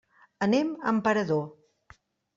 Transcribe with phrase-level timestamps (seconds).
[0.45, 1.47] Anem a Emperador.